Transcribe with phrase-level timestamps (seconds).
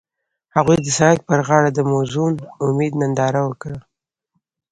[0.55, 2.33] هغوی د سړک پر غاړه د موزون
[2.67, 3.79] امید ننداره وکړه.